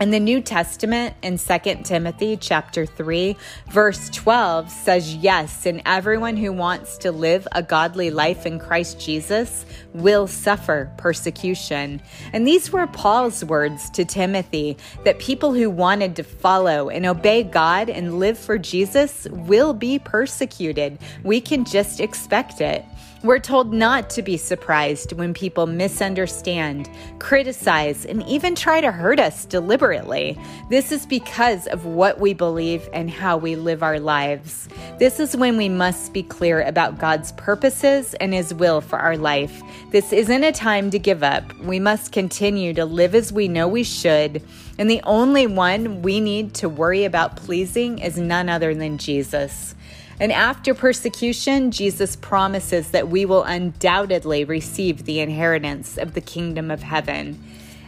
And 0.00 0.12
the 0.12 0.20
New 0.20 0.40
Testament 0.40 1.14
in 1.22 1.38
2 1.38 1.58
Timothy 1.84 2.36
chapter 2.36 2.86
3 2.86 3.36
verse 3.70 4.10
12 4.10 4.70
says 4.70 5.14
yes, 5.14 5.64
and 5.64 5.80
everyone 5.86 6.36
who 6.36 6.52
wants 6.52 6.98
to 6.98 7.12
live 7.12 7.46
a 7.52 7.62
godly 7.62 8.10
life 8.10 8.44
in 8.44 8.58
Christ 8.58 8.98
Jesus 8.98 9.64
will 9.94 10.26
suffer 10.26 10.90
persecution. 10.96 12.00
And 12.32 12.46
these 12.46 12.72
were 12.72 12.86
Paul's 12.86 13.44
words 13.44 13.90
to 13.90 14.04
Timothy 14.04 14.76
that 15.04 15.18
people 15.18 15.52
who 15.52 15.70
wanted 15.70 16.16
to 16.16 16.24
follow 16.24 16.88
and 16.88 17.06
obey 17.06 17.44
God 17.44 17.88
and 17.88 18.18
live 18.18 18.38
for 18.38 18.58
Jesus 18.58 19.28
will 19.30 19.72
be 19.72 19.98
persecuted. 19.98 20.98
We 21.22 21.40
can 21.40 21.64
just 21.64 22.00
expect 22.00 22.60
it. 22.60 22.84
We're 23.22 23.38
told 23.38 23.72
not 23.72 24.10
to 24.10 24.22
be 24.22 24.36
surprised 24.36 25.12
when 25.12 25.32
people 25.32 25.68
misunderstand, 25.68 26.90
criticize, 27.20 28.04
and 28.04 28.20
even 28.24 28.56
try 28.56 28.80
to 28.80 28.90
hurt 28.90 29.20
us 29.20 29.44
deliberately. 29.44 30.36
This 30.70 30.90
is 30.90 31.06
because 31.06 31.68
of 31.68 31.86
what 31.86 32.18
we 32.18 32.34
believe 32.34 32.88
and 32.92 33.08
how 33.08 33.36
we 33.36 33.54
live 33.54 33.84
our 33.84 34.00
lives. 34.00 34.68
This 34.98 35.20
is 35.20 35.36
when 35.36 35.56
we 35.56 35.68
must 35.68 36.12
be 36.12 36.24
clear 36.24 36.62
about 36.62 36.98
God's 36.98 37.30
purposes 37.32 38.14
and 38.14 38.34
His 38.34 38.52
will 38.52 38.80
for 38.80 38.98
our 38.98 39.16
life. 39.16 39.62
This 39.92 40.12
isn't 40.12 40.42
a 40.42 40.50
time 40.50 40.90
to 40.90 40.98
give 40.98 41.22
up. 41.22 41.44
We 41.60 41.78
must 41.78 42.10
continue 42.10 42.74
to 42.74 42.84
live 42.84 43.14
as 43.14 43.32
we 43.32 43.46
know 43.46 43.68
we 43.68 43.84
should. 43.84 44.42
And 44.78 44.90
the 44.90 45.02
only 45.04 45.46
one 45.46 46.02
we 46.02 46.18
need 46.18 46.54
to 46.54 46.68
worry 46.68 47.04
about 47.04 47.36
pleasing 47.36 48.00
is 48.00 48.18
none 48.18 48.48
other 48.48 48.74
than 48.74 48.98
Jesus. 48.98 49.76
And 50.20 50.32
after 50.32 50.74
persecution, 50.74 51.70
Jesus 51.70 52.16
promises 52.16 52.90
that 52.90 53.08
we 53.08 53.24
will 53.24 53.42
undoubtedly 53.42 54.44
receive 54.44 55.04
the 55.04 55.20
inheritance 55.20 55.98
of 55.98 56.14
the 56.14 56.20
kingdom 56.20 56.70
of 56.70 56.82
heaven. 56.82 57.42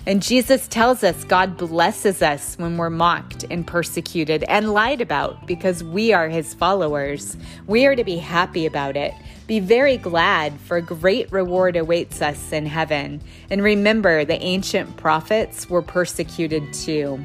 And 0.07 0.23
Jesus 0.23 0.69
tells 0.69 1.02
us 1.02 1.25
God 1.25 1.57
blesses 1.57 2.21
us 2.21 2.57
when 2.59 2.76
we're 2.76 2.90
mocked 2.90 3.45
and 3.50 3.66
persecuted 3.66 4.45
and 4.45 4.73
lied 4.73 5.00
about 5.00 5.47
because 5.47 5.83
we 5.83 6.12
are 6.12 6.28
his 6.28 6.52
followers. 6.52 7.38
We 7.66 7.87
are 7.87 7.97
to 7.97 8.04
be 8.04 8.19
happy 8.19 8.66
about 8.66 8.97
it. 8.97 9.14
Be 9.47 9.61
very 9.61 9.97
glad, 9.97 10.59
for 10.61 10.81
great 10.81 11.33
reward 11.33 11.76
awaits 11.76 12.21
us 12.21 12.52
in 12.52 12.66
heaven. 12.66 13.23
And 13.50 13.62
remember, 13.62 14.25
the 14.25 14.40
ancient 14.43 14.97
prophets 14.97 15.71
were 15.71 15.83
persecuted 15.83 16.73
too. 16.75 17.25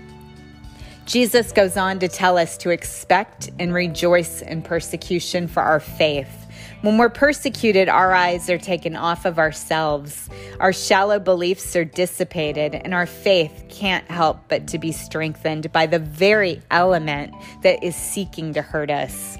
Jesus 1.09 1.51
goes 1.51 1.75
on 1.75 1.97
to 1.97 2.07
tell 2.07 2.37
us 2.37 2.55
to 2.57 2.69
expect 2.69 3.49
and 3.57 3.73
rejoice 3.73 4.43
in 4.43 4.61
persecution 4.61 5.47
for 5.47 5.63
our 5.63 5.79
faith. 5.79 6.45
When 6.83 6.99
we're 6.99 7.09
persecuted, 7.09 7.89
our 7.89 8.13
eyes 8.13 8.47
are 8.47 8.59
taken 8.59 8.95
off 8.95 9.25
of 9.25 9.39
ourselves. 9.39 10.29
Our 10.59 10.71
shallow 10.71 11.17
beliefs 11.17 11.75
are 11.75 11.83
dissipated, 11.83 12.75
and 12.75 12.93
our 12.93 13.07
faith 13.07 13.65
can't 13.69 14.05
help 14.11 14.41
but 14.49 14.67
to 14.67 14.77
be 14.77 14.91
strengthened 14.91 15.71
by 15.71 15.87
the 15.87 15.97
very 15.97 16.61
element 16.69 17.33
that 17.63 17.83
is 17.83 17.95
seeking 17.95 18.53
to 18.53 18.61
hurt 18.61 18.91
us. 18.91 19.39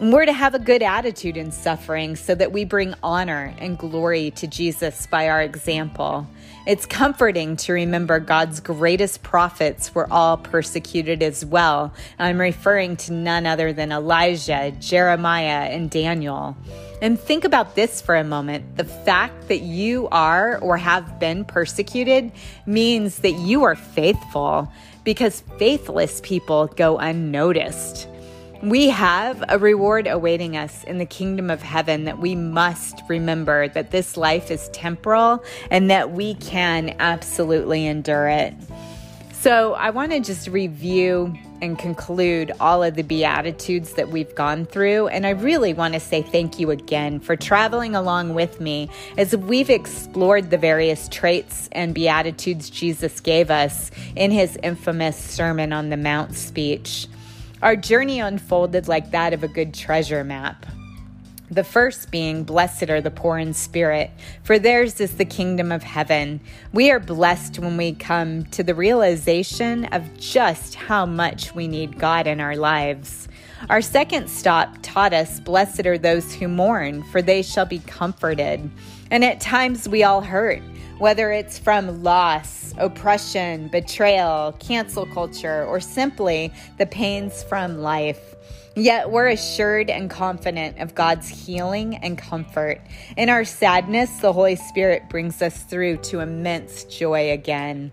We're 0.00 0.26
to 0.26 0.32
have 0.32 0.56
a 0.56 0.58
good 0.58 0.82
attitude 0.82 1.36
in 1.36 1.52
suffering 1.52 2.16
so 2.16 2.34
that 2.34 2.50
we 2.50 2.64
bring 2.64 2.94
honor 3.04 3.54
and 3.58 3.78
glory 3.78 4.32
to 4.32 4.48
Jesus 4.48 5.06
by 5.06 5.28
our 5.28 5.40
example. 5.40 6.26
It's 6.66 6.84
comforting 6.84 7.56
to 7.58 7.72
remember 7.72 8.18
God's 8.18 8.58
greatest 8.58 9.22
prophets 9.22 9.94
were 9.94 10.12
all 10.12 10.36
persecuted 10.36 11.22
as 11.22 11.44
well. 11.44 11.94
I'm 12.18 12.40
referring 12.40 12.96
to 12.96 13.12
none 13.12 13.46
other 13.46 13.72
than 13.72 13.92
Elijah, 13.92 14.72
Jeremiah, 14.80 15.68
and 15.70 15.88
Daniel. 15.88 16.56
And 17.00 17.20
think 17.20 17.44
about 17.44 17.76
this 17.76 18.02
for 18.02 18.16
a 18.16 18.24
moment. 18.24 18.76
The 18.76 18.84
fact 18.84 19.46
that 19.46 19.60
you 19.60 20.08
are 20.10 20.58
or 20.58 20.76
have 20.76 21.20
been 21.20 21.44
persecuted 21.44 22.32
means 22.66 23.20
that 23.20 23.38
you 23.38 23.62
are 23.62 23.76
faithful 23.76 24.72
because 25.04 25.44
faithless 25.58 26.20
people 26.24 26.66
go 26.66 26.98
unnoticed. 26.98 28.08
We 28.62 28.88
have 28.88 29.44
a 29.48 29.58
reward 29.58 30.06
awaiting 30.06 30.56
us 30.56 30.82
in 30.84 30.98
the 30.98 31.06
kingdom 31.06 31.50
of 31.50 31.62
heaven 31.62 32.04
that 32.04 32.18
we 32.18 32.34
must 32.34 33.02
remember 33.08 33.68
that 33.68 33.90
this 33.90 34.16
life 34.16 34.50
is 34.50 34.68
temporal 34.70 35.44
and 35.70 35.90
that 35.90 36.12
we 36.12 36.34
can 36.34 36.96
absolutely 36.98 37.86
endure 37.86 38.28
it. 38.28 38.54
So, 39.32 39.74
I 39.74 39.90
want 39.90 40.12
to 40.12 40.20
just 40.20 40.48
review 40.48 41.36
and 41.62 41.78
conclude 41.78 42.52
all 42.58 42.82
of 42.82 42.94
the 42.94 43.02
Beatitudes 43.02 43.92
that 43.92 44.08
we've 44.08 44.34
gone 44.34 44.66
through. 44.66 45.08
And 45.08 45.26
I 45.26 45.30
really 45.30 45.72
want 45.72 45.94
to 45.94 46.00
say 46.00 46.22
thank 46.22 46.58
you 46.58 46.70
again 46.70 47.20
for 47.20 47.36
traveling 47.36 47.94
along 47.94 48.34
with 48.34 48.60
me 48.60 48.90
as 49.16 49.36
we've 49.36 49.70
explored 49.70 50.50
the 50.50 50.58
various 50.58 51.08
traits 51.08 51.68
and 51.72 51.94
Beatitudes 51.94 52.70
Jesus 52.70 53.20
gave 53.20 53.50
us 53.50 53.90
in 54.16 54.30
his 54.30 54.58
infamous 54.62 55.16
Sermon 55.16 55.72
on 55.72 55.90
the 55.90 55.96
Mount 55.96 56.34
speech. 56.34 57.06
Our 57.62 57.74
journey 57.74 58.20
unfolded 58.20 58.86
like 58.86 59.12
that 59.12 59.32
of 59.32 59.42
a 59.42 59.48
good 59.48 59.72
treasure 59.72 60.22
map. 60.22 60.66
The 61.50 61.64
first 61.64 62.10
being, 62.10 62.44
Blessed 62.44 62.90
are 62.90 63.00
the 63.00 63.10
poor 63.10 63.38
in 63.38 63.54
spirit, 63.54 64.10
for 64.42 64.58
theirs 64.58 65.00
is 65.00 65.16
the 65.16 65.24
kingdom 65.24 65.72
of 65.72 65.82
heaven. 65.82 66.40
We 66.74 66.90
are 66.90 67.00
blessed 67.00 67.58
when 67.58 67.78
we 67.78 67.92
come 67.94 68.44
to 68.46 68.62
the 68.62 68.74
realization 68.74 69.86
of 69.86 70.18
just 70.18 70.74
how 70.74 71.06
much 71.06 71.54
we 71.54 71.66
need 71.66 71.98
God 71.98 72.26
in 72.26 72.40
our 72.40 72.56
lives. 72.56 73.26
Our 73.70 73.80
second 73.80 74.28
stop 74.28 74.76
taught 74.82 75.14
us, 75.14 75.40
Blessed 75.40 75.86
are 75.86 75.96
those 75.96 76.34
who 76.34 76.48
mourn, 76.48 77.04
for 77.04 77.22
they 77.22 77.40
shall 77.40 77.64
be 77.64 77.78
comforted. 77.78 78.68
And 79.10 79.24
at 79.24 79.40
times 79.40 79.88
we 79.88 80.02
all 80.02 80.20
hurt 80.20 80.62
whether 80.98 81.30
it's 81.30 81.58
from 81.58 82.02
loss, 82.02 82.72
oppression, 82.78 83.68
betrayal, 83.68 84.52
cancel 84.58 85.06
culture, 85.06 85.64
or 85.64 85.80
simply 85.80 86.52
the 86.78 86.86
pains 86.86 87.42
from 87.42 87.78
life. 87.78 88.34
Yet 88.78 89.10
we're 89.10 89.28
assured 89.28 89.88
and 89.88 90.10
confident 90.10 90.80
of 90.80 90.94
God's 90.94 91.28
healing 91.28 91.96
and 91.96 92.18
comfort. 92.18 92.78
In 93.16 93.30
our 93.30 93.44
sadness, 93.44 94.18
the 94.18 94.34
Holy 94.34 94.56
Spirit 94.56 95.08
brings 95.08 95.40
us 95.40 95.62
through 95.62 95.96
to 95.98 96.20
immense 96.20 96.84
joy 96.84 97.30
again. 97.30 97.90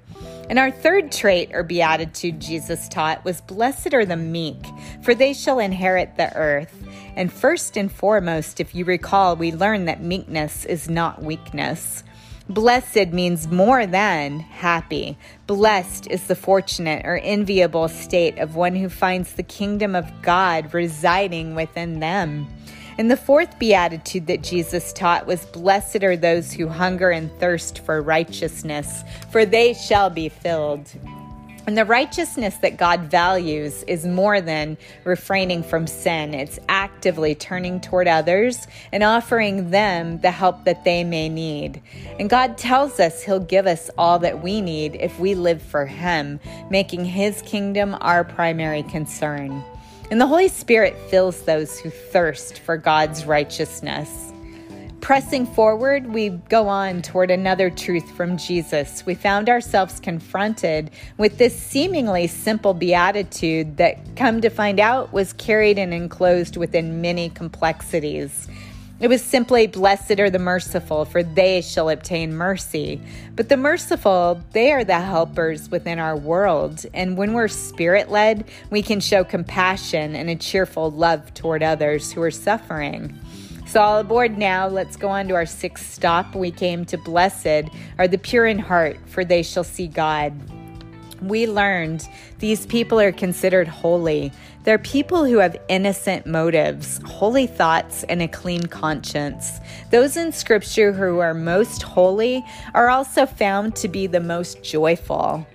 And 0.49 0.59
our 0.59 0.71
third 0.71 1.09
trait 1.09 1.51
or 1.53 1.63
beatitude 1.63 2.41
Jesus 2.41 2.89
taught 2.89 3.23
was 3.23 3.39
Blessed 3.39 3.93
are 3.93 4.05
the 4.05 4.17
meek, 4.17 4.61
for 5.01 5.15
they 5.15 5.33
shall 5.33 5.59
inherit 5.59 6.17
the 6.17 6.35
earth. 6.35 6.85
And 7.15 7.31
first 7.31 7.77
and 7.77 7.89
foremost, 7.89 8.59
if 8.59 8.75
you 8.75 8.83
recall, 8.83 9.37
we 9.37 9.53
learned 9.53 9.87
that 9.87 10.03
meekness 10.03 10.65
is 10.65 10.89
not 10.89 11.23
weakness. 11.23 12.03
Blessed 12.49 13.13
means 13.13 13.47
more 13.47 13.85
than 13.85 14.41
happy. 14.41 15.17
Blessed 15.47 16.07
is 16.07 16.27
the 16.27 16.35
fortunate 16.35 17.05
or 17.05 17.17
enviable 17.17 17.87
state 17.87 18.37
of 18.37 18.55
one 18.55 18.75
who 18.75 18.89
finds 18.89 19.33
the 19.33 19.43
kingdom 19.43 19.95
of 19.95 20.11
God 20.21 20.73
residing 20.73 21.55
within 21.55 21.99
them. 21.99 22.47
And 22.97 23.09
the 23.09 23.17
fourth 23.17 23.57
beatitude 23.57 24.27
that 24.27 24.43
Jesus 24.43 24.91
taught 24.93 25.25
was 25.25 25.45
Blessed 25.45 26.03
are 26.03 26.17
those 26.17 26.51
who 26.51 26.67
hunger 26.67 27.11
and 27.11 27.31
thirst 27.39 27.79
for 27.79 28.01
righteousness, 28.01 29.03
for 29.31 29.45
they 29.45 29.73
shall 29.73 30.09
be 30.09 30.29
filled. 30.29 30.91
And 31.65 31.77
the 31.77 31.85
righteousness 31.85 32.57
that 32.57 32.75
God 32.75 33.01
values 33.09 33.83
is 33.83 34.05
more 34.05 34.41
than 34.41 34.77
refraining 35.05 35.63
from 35.63 35.87
sin. 35.87 36.33
It's 36.33 36.59
actively 36.67 37.35
turning 37.35 37.79
toward 37.79 38.07
others 38.07 38.67
and 38.91 39.01
offering 39.01 39.69
them 39.69 40.19
the 40.19 40.31
help 40.31 40.65
that 40.65 40.83
they 40.83 41.05
may 41.05 41.29
need. 41.29 41.81
And 42.19 42.29
God 42.29 42.57
tells 42.57 42.99
us 42.99 43.23
He'll 43.23 43.39
give 43.39 43.65
us 43.65 43.89
all 43.97 44.19
that 44.19 44.43
we 44.43 44.59
need 44.59 44.95
if 44.95 45.17
we 45.19 45.35
live 45.35 45.61
for 45.61 45.85
Him, 45.85 46.41
making 46.69 47.05
His 47.05 47.41
kingdom 47.43 47.95
our 48.01 48.25
primary 48.25 48.83
concern. 48.83 49.63
And 50.11 50.19
the 50.19 50.27
Holy 50.27 50.49
Spirit 50.49 50.97
fills 51.09 51.43
those 51.43 51.79
who 51.79 51.89
thirst 51.89 52.59
for 52.59 52.75
God's 52.75 53.25
righteousness. 53.25 54.32
Pressing 55.03 55.45
forward, 55.45 56.13
we 56.13 56.29
go 56.29 56.69
on 56.69 57.01
toward 57.01 57.29
another 57.29 57.69
truth 57.69 58.09
from 58.15 58.37
Jesus. 58.37 59.05
We 59.05 59.15
found 59.15 59.49
ourselves 59.49 59.99
confronted 59.99 60.91
with 61.17 61.37
this 61.37 61.53
seemingly 61.53 62.27
simple 62.27 62.73
beatitude 62.73 63.75
that, 63.75 64.15
come 64.15 64.39
to 64.39 64.49
find 64.49 64.79
out, 64.79 65.11
was 65.11 65.33
carried 65.33 65.77
and 65.77 65.93
enclosed 65.93 66.55
within 66.55 67.01
many 67.01 67.27
complexities. 67.27 68.47
It 69.01 69.09
was 69.09 69.21
simply, 69.21 69.67
Blessed 69.67 70.21
are 70.21 70.29
the 70.29 70.39
merciful, 70.39 71.03
for 71.03 71.21
they 71.21 71.59
shall 71.59 71.89
obtain 71.89 72.33
mercy. 72.33 73.01
But 73.35 73.49
the 73.49 73.57
merciful, 73.57 74.41
they 74.53 74.71
are 74.71 74.85
the 74.85 75.01
helpers 75.01 75.69
within 75.69 75.99
our 75.99 76.15
world. 76.15 76.85
And 76.93 77.17
when 77.17 77.33
we're 77.33 77.49
spirit 77.49 78.09
led, 78.09 78.45
we 78.69 78.81
can 78.81 79.01
show 79.01 79.25
compassion 79.25 80.15
and 80.15 80.29
a 80.29 80.35
cheerful 80.37 80.91
love 80.91 81.33
toward 81.33 81.61
others 81.61 82.13
who 82.13 82.21
are 82.21 82.31
suffering. 82.31 83.19
So, 83.73 83.81
all 83.81 83.97
aboard 83.97 84.37
now. 84.37 84.67
Let's 84.67 84.95
go 84.95 85.09
on 85.09 85.27
to 85.29 85.33
our 85.33 85.47
sixth 85.47 85.91
stop. 85.91 86.35
We 86.35 86.51
came 86.51 86.85
to 86.85 86.95
Blessed 86.95 87.71
are 87.97 88.07
the 88.07 88.19
pure 88.19 88.45
in 88.45 88.59
heart, 88.59 88.99
for 89.07 89.25
they 89.25 89.41
shall 89.41 89.63
see 89.63 89.87
God. 89.87 90.31
We 91.23 91.47
learned 91.47 92.07
these 92.37 92.67
people 92.67 92.99
are 92.99 93.11
considered 93.11 93.67
holy. 93.67 94.31
They're 94.63 94.77
people 94.77 95.25
who 95.25 95.39
have 95.39 95.57
innocent 95.69 96.27
motives, 96.27 97.01
holy 97.03 97.47
thoughts, 97.47 98.03
and 98.03 98.21
a 98.21 98.27
clean 98.27 98.67
conscience. 98.67 99.59
Those 99.89 100.17
in 100.17 100.33
Scripture 100.33 100.91
who 100.91 101.17
are 101.17 101.33
most 101.33 101.81
holy 101.81 102.45
are 102.75 102.91
also 102.91 103.25
found 103.25 103.75
to 103.77 103.87
be 103.87 104.05
the 104.05 104.19
most 104.19 104.61
joyful. 104.61 105.47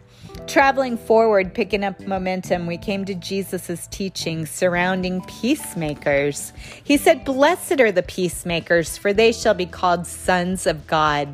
Traveling 0.48 0.96
forward, 0.96 1.52
picking 1.52 1.84
up 1.84 2.00
momentum, 2.00 2.66
we 2.66 2.78
came 2.78 3.04
to 3.04 3.14
Jesus' 3.14 3.86
teaching 3.90 4.46
surrounding 4.46 5.20
peacemakers. 5.26 6.54
He 6.82 6.96
said, 6.96 7.26
Blessed 7.26 7.82
are 7.82 7.92
the 7.92 8.02
peacemakers, 8.02 8.96
for 8.96 9.12
they 9.12 9.30
shall 9.30 9.52
be 9.52 9.66
called 9.66 10.06
sons 10.06 10.66
of 10.66 10.86
God. 10.86 11.28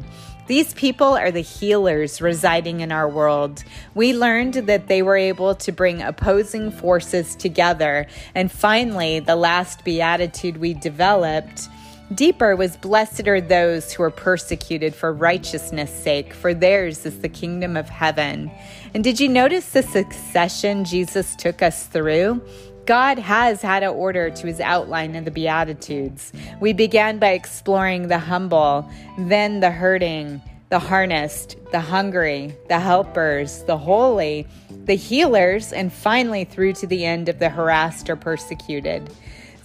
These 0.48 0.74
people 0.74 1.16
are 1.16 1.30
the 1.30 1.42
healers 1.42 2.20
residing 2.20 2.80
in 2.80 2.90
our 2.90 3.08
world. 3.08 3.62
We 3.94 4.14
learned 4.14 4.54
that 4.54 4.88
they 4.88 5.00
were 5.00 5.16
able 5.16 5.54
to 5.54 5.70
bring 5.70 6.02
opposing 6.02 6.72
forces 6.72 7.36
together. 7.36 8.08
And 8.34 8.50
finally, 8.50 9.20
the 9.20 9.36
last 9.36 9.84
beatitude 9.84 10.56
we 10.56 10.74
developed 10.74 11.68
Deeper 12.14 12.54
was 12.54 12.76
blessed 12.76 13.26
are 13.26 13.40
those 13.40 13.92
who 13.92 14.02
are 14.02 14.10
persecuted 14.10 14.94
for 14.94 15.12
righteousness' 15.12 15.90
sake, 15.90 16.32
for 16.32 16.54
theirs 16.54 17.04
is 17.06 17.18
the 17.20 17.28
kingdom 17.28 17.76
of 17.76 17.88
heaven. 17.88 18.50
And 18.92 19.02
did 19.02 19.18
you 19.18 19.28
notice 19.28 19.70
the 19.70 19.82
succession 19.82 20.84
Jesus 20.84 21.34
took 21.34 21.62
us 21.62 21.86
through? 21.86 22.40
God 22.86 23.18
has 23.18 23.62
had 23.62 23.82
an 23.82 23.88
order 23.88 24.30
to 24.30 24.46
his 24.46 24.60
outline 24.60 25.16
of 25.16 25.24
the 25.24 25.30
Beatitudes. 25.30 26.32
We 26.60 26.72
began 26.72 27.18
by 27.18 27.30
exploring 27.30 28.08
the 28.08 28.18
humble, 28.18 28.88
then 29.18 29.60
the 29.60 29.70
hurting, 29.70 30.42
the 30.68 30.78
harnessed, 30.78 31.56
the 31.72 31.80
hungry, 31.80 32.54
the 32.68 32.80
helpers, 32.80 33.62
the 33.64 33.78
holy, 33.78 34.46
the 34.84 34.94
healers, 34.94 35.72
and 35.72 35.92
finally 35.92 36.44
through 36.44 36.74
to 36.74 36.86
the 36.86 37.06
end 37.06 37.28
of 37.28 37.38
the 37.38 37.48
harassed 37.48 38.10
or 38.10 38.16
persecuted. 38.16 39.10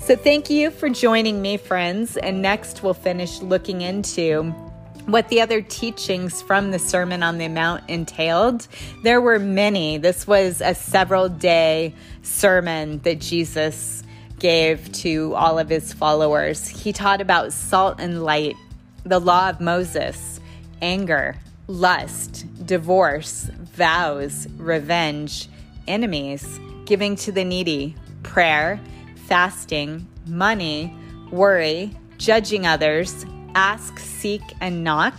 So, 0.01 0.15
thank 0.15 0.49
you 0.49 0.71
for 0.71 0.89
joining 0.89 1.41
me, 1.41 1.57
friends. 1.57 2.17
And 2.17 2.41
next, 2.41 2.81
we'll 2.81 2.95
finish 2.95 3.41
looking 3.41 3.81
into 3.81 4.43
what 5.05 5.27
the 5.27 5.41
other 5.41 5.61
teachings 5.61 6.41
from 6.41 6.71
the 6.71 6.79
Sermon 6.79 7.21
on 7.21 7.37
the 7.37 7.47
Mount 7.47 7.83
entailed. 7.87 8.67
There 9.03 9.21
were 9.21 9.37
many. 9.37 9.97
This 9.97 10.25
was 10.25 10.61
a 10.61 10.73
several 10.73 11.29
day 11.29 11.93
sermon 12.23 12.99
that 12.99 13.19
Jesus 13.19 14.01
gave 14.39 14.91
to 14.93 15.35
all 15.35 15.59
of 15.59 15.69
his 15.69 15.93
followers. 15.93 16.67
He 16.67 16.91
taught 16.91 17.21
about 17.21 17.53
salt 17.53 17.99
and 17.99 18.23
light, 18.23 18.55
the 19.03 19.19
law 19.19 19.49
of 19.49 19.59
Moses, 19.59 20.39
anger, 20.81 21.35
lust, 21.67 22.45
divorce, 22.65 23.49
vows, 23.59 24.47
revenge, 24.57 25.49
enemies, 25.87 26.59
giving 26.85 27.15
to 27.17 27.31
the 27.31 27.43
needy, 27.43 27.95
prayer 28.23 28.79
fasting, 29.29 30.07
money, 30.25 30.91
worry, 31.31 31.91
judging 32.17 32.65
others, 32.65 33.27
ask, 33.53 33.99
seek, 33.99 34.41
and 34.59 34.83
knock, 34.83 35.13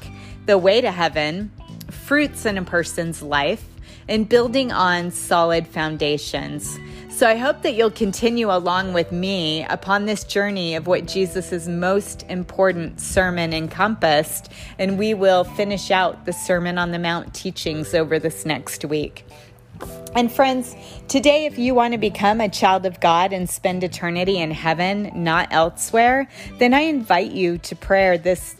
the 0.46 0.58
way 0.58 0.80
to 0.80 0.90
heaven, 0.90 1.48
fruits 1.88 2.44
in 2.44 2.58
a 2.58 2.62
person's 2.62 3.22
life, 3.22 3.64
and 4.08 4.28
building 4.28 4.72
on 4.72 5.12
solid 5.12 5.64
foundations. 5.64 6.76
So 7.08 7.28
I 7.28 7.36
hope 7.36 7.62
that 7.62 7.74
you'll 7.74 7.92
continue 7.92 8.50
along 8.50 8.94
with 8.94 9.12
me 9.12 9.64
upon 9.66 10.06
this 10.06 10.24
journey 10.24 10.74
of 10.74 10.88
what 10.88 11.06
Jesus' 11.06 11.68
most 11.68 12.24
important 12.28 13.00
sermon 13.00 13.52
encompassed, 13.52 14.50
and 14.78 14.98
we 14.98 15.14
will 15.14 15.44
finish 15.44 15.92
out 15.92 16.26
the 16.26 16.32
Sermon 16.32 16.78
on 16.78 16.90
the 16.90 16.98
Mount 16.98 17.32
teachings 17.32 17.94
over 17.94 18.18
this 18.18 18.44
next 18.44 18.84
week. 18.84 19.24
And 20.14 20.30
friends, 20.30 20.74
today, 21.06 21.46
if 21.46 21.56
you 21.56 21.74
want 21.74 21.92
to 21.92 21.98
become 21.98 22.40
a 22.40 22.48
child 22.48 22.84
of 22.84 23.00
God 23.00 23.32
and 23.32 23.48
spend 23.48 23.84
eternity 23.84 24.38
in 24.38 24.50
heaven, 24.50 25.10
not 25.14 25.48
elsewhere, 25.52 26.28
then 26.58 26.74
I 26.74 26.80
invite 26.80 27.30
you 27.30 27.58
to 27.58 27.76
pray 27.76 28.16
this, 28.16 28.56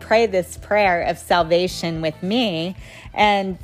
pray 0.00 0.26
this 0.26 0.58
prayer 0.58 1.02
of 1.02 1.16
salvation 1.16 2.02
with 2.02 2.22
me. 2.22 2.76
And 3.14 3.58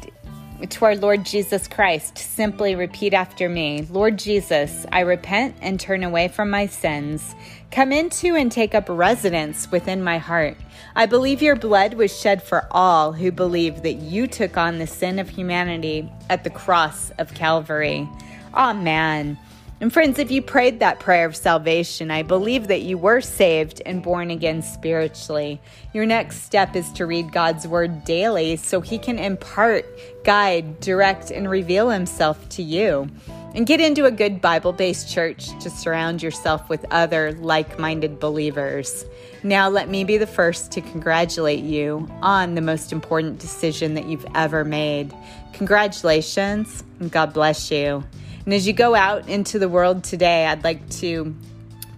to 0.67 0.85
our 0.85 0.97
Lord 0.97 1.25
Jesus 1.25 1.69
Christ. 1.69 2.19
Simply 2.19 2.75
repeat 2.75 3.15
after 3.15 3.49
me 3.49 3.87
Lord 3.91 4.19
Jesus, 4.19 4.87
I 4.91 5.01
repent 5.01 5.57
and 5.61 5.79
turn 5.79 6.03
away 6.03 6.29
from 6.29 6.51
my 6.51 6.67
sins. 6.67 7.35
Come 7.71 7.93
into 7.93 8.35
and 8.35 8.51
take 8.51 8.75
up 8.75 8.87
residence 8.89 9.71
within 9.71 10.03
my 10.03 10.19
heart. 10.19 10.57
I 10.97 11.07
believe 11.07 11.43
your 11.43 11.57
blood 11.57 11.95
was 11.95 12.19
shed 12.19 12.43
for 12.43 12.67
all 12.71 13.13
who 13.13 13.31
believe 13.31 13.83
that 13.83 13.95
you 13.95 14.27
took 14.27 14.57
on 14.57 14.79
the 14.79 14.87
sin 14.87 15.19
of 15.19 15.29
humanity 15.29 16.11
at 16.29 16.45
the 16.45 16.51
cross 16.51 17.11
of 17.19 17.35
Calvary. 17.35 18.09
Amen. 18.55 19.39
And 19.81 19.93
friends, 19.93 20.19
if 20.19 20.33
you 20.33 20.43
prayed 20.43 20.81
that 20.81 20.99
prayer 20.99 21.25
of 21.25 21.37
salvation, 21.37 22.11
I 22.11 22.23
believe 22.23 22.67
that 22.67 22.83
you 22.83 22.99
were 22.99 23.21
saved 23.21 23.81
and 23.87 24.03
born 24.03 24.29
again 24.33 24.61
spiritually. 24.61 25.61
Your 25.93 26.05
next 26.05 26.43
step 26.43 26.75
is 26.75 26.91
to 26.95 27.07
read 27.07 27.33
God's 27.33 27.69
word 27.69 28.05
daily 28.05 28.57
so 28.57 28.81
he 28.81 28.99
can 28.99 29.21
impart, 29.21 29.87
guide, 30.25 30.81
direct, 30.81 31.31
and 31.31 31.49
reveal 31.49 31.91
himself 31.91 32.49
to 32.51 32.63
you. 32.63 33.09
And 33.55 33.67
get 33.67 33.81
into 33.81 34.05
a 34.05 34.11
good 34.11 34.41
Bible 34.41 34.73
based 34.73 35.09
church 35.09 35.49
to 35.61 35.71
surround 35.71 36.25
yourself 36.25 36.69
with 36.69 36.85
other 36.91 37.33
like 37.33 37.79
minded 37.79 38.19
believers. 38.19 39.05
Now, 39.45 39.69
let 39.69 39.89
me 39.89 40.03
be 40.03 40.19
the 40.19 40.27
first 40.27 40.73
to 40.73 40.81
congratulate 40.81 41.63
you 41.63 42.09
on 42.21 42.57
the 42.57 42.61
most 42.61 42.93
important 42.93 43.39
decision 43.39 43.95
that 43.95 44.07
you've 44.07 44.27
ever 44.35 44.65
made. 44.65 45.15
Congratulations, 45.53 46.83
and 46.99 47.13
God 47.13 47.33
bless 47.33 47.71
you. 47.71 48.03
And 48.49 48.55
as 48.55 48.67
you 48.67 48.73
go 48.73 48.95
out 48.95 49.29
into 49.29 49.59
the 49.59 49.69
world 49.69 50.03
today, 50.03 50.47
I'd 50.47 50.65
like 50.65 50.89
to 51.01 51.37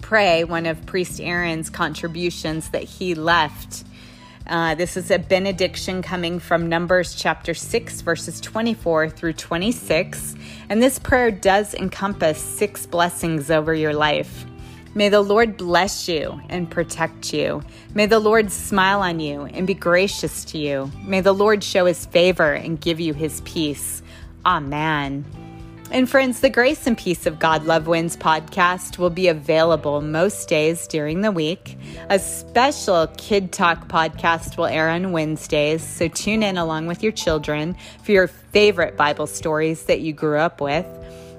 pray 0.01 0.43
one 0.43 0.67
of 0.67 0.85
Priest 0.85 1.21
Aaron's 1.21 1.71
contributions 1.71 2.71
that 2.71 2.83
he 2.83 3.15
left. 3.15 3.85
Uh, 4.49 4.75
this 4.75 4.97
is 4.97 5.13
a 5.13 5.19
benediction 5.21 6.03
coming 6.03 6.41
from 6.41 6.69
Numbers 6.69 7.15
chapter 7.15 7.55
6, 7.55 8.01
verses 8.01 8.41
24 8.41 9.11
through 9.11 9.35
26. 9.35 10.35
And 10.69 10.83
this 10.83 10.99
prayer 10.99 11.31
does 11.31 11.73
encompass 11.73 12.39
six 12.41 12.85
blessings 12.85 13.49
over 13.53 13.73
your 13.73 13.95
life. 13.95 14.45
May 14.93 15.09
the 15.09 15.21
Lord 15.21 15.57
bless 15.57 16.09
you 16.09 16.41
and 16.49 16.69
protect 16.69 17.33
you. 17.33 17.63
May 17.95 18.07
the 18.07 18.19
Lord 18.19 18.51
smile 18.51 19.03
on 19.03 19.21
you 19.21 19.43
and 19.43 19.69
be 19.69 19.75
gracious 19.75 20.45
to 20.47 20.59
you. 20.59 20.91
May 21.05 21.21
the 21.21 21.33
Lord 21.33 21.63
show 21.63 21.87
his 21.87 22.07
favor 22.07 22.55
and 22.55 22.81
give 22.81 22.99
you 22.99 23.15
his 23.15 23.41
peace. 23.43 24.03
Amen. 24.45 25.25
And 25.92 26.09
friends, 26.09 26.38
the 26.38 26.50
Grace 26.50 26.87
and 26.87 26.96
Peace 26.96 27.26
of 27.26 27.40
God 27.40 27.64
Love 27.64 27.88
Wins 27.88 28.16
podcast 28.16 28.96
will 28.96 29.11
be 29.11 29.26
available 29.26 30.00
most 30.00 30.48
days 30.48 30.87
during 30.87 31.22
the 31.22 31.33
week. 31.33 31.76
A 32.09 32.20
special 32.20 33.09
Kid 33.16 33.50
Talk 33.50 33.88
podcast 33.88 34.57
will 34.57 34.66
air 34.66 34.88
on 34.88 35.11
Wednesdays, 35.11 35.83
so 35.83 36.07
tune 36.07 36.44
in 36.44 36.57
along 36.57 36.87
with 36.87 37.03
your 37.03 37.11
children 37.11 37.76
for 38.05 38.12
your 38.12 38.29
favorite 38.29 38.96
Bible 38.96 39.26
stories 39.26 39.87
that 39.87 40.00
you 40.00 40.12
grew 40.12 40.38
up 40.38 40.61
with. 40.61 40.87